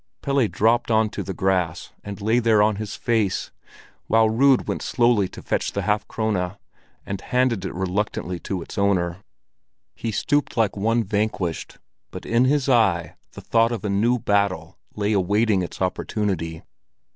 [0.23, 3.51] Pelle dropped on to the grass, and lay there on his face,
[4.07, 6.57] while Rud went slowly to fetch the half krone,
[7.05, 9.17] and handed it reluctantly to its owner.
[9.93, 11.77] He stooped like one vanquished,
[12.09, 16.63] but in his eye the thought of a new battle lay awaiting its opportunity.